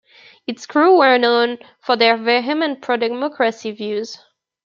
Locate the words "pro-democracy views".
2.81-4.17